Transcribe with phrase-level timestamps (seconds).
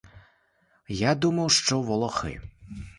[0.89, 2.41] А я думав, що волохи.